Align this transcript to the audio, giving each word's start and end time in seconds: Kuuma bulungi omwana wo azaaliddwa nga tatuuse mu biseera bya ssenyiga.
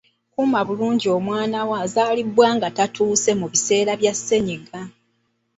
Kuuma 0.33 0.59
bulungi 0.67 1.07
omwana 1.17 1.57
wo 1.67 1.73
azaaliddwa 1.83 2.47
nga 2.55 2.67
tatuuse 2.77 3.31
mu 3.39 3.47
biseera 3.51 3.91
bya 4.01 4.13
ssenyiga. 4.17 4.81